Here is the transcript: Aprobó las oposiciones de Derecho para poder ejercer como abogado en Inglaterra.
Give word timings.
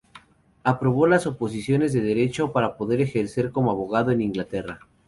Aprobó 0.63 1.05
las 1.05 1.27
oposiciones 1.27 1.93
de 1.93 2.01
Derecho 2.01 2.51
para 2.51 2.75
poder 2.75 3.01
ejercer 3.01 3.51
como 3.51 3.69
abogado 3.69 4.09
en 4.09 4.21
Inglaterra. 4.21 4.79